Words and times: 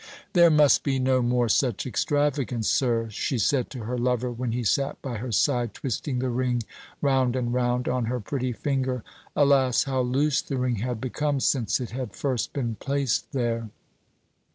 "There 0.33 0.49
must 0.49 0.81
be 0.83 0.97
no 0.97 1.21
more 1.21 1.47
such 1.47 1.85
extravagance, 1.85 2.67
sir," 2.67 3.07
she 3.11 3.37
said 3.37 3.69
to 3.69 3.83
her 3.83 3.99
lover, 3.99 4.31
when 4.31 4.51
he 4.51 4.63
sat 4.63 4.99
by 5.03 5.17
her 5.17 5.31
side 5.31 5.75
twisting 5.75 6.17
the 6.17 6.31
ring 6.31 6.63
round 7.03 7.35
and 7.35 7.53
round 7.53 7.87
on 7.87 8.05
her 8.05 8.19
pretty 8.19 8.51
finger. 8.51 9.03
Alas, 9.35 9.83
how 9.83 10.01
loose 10.01 10.41
the 10.41 10.57
ring 10.57 10.77
had 10.77 10.99
become 10.99 11.39
since 11.39 11.79
it 11.79 11.91
had 11.91 12.15
first 12.15 12.51
been 12.51 12.77
placed 12.79 13.31
there! 13.31 13.69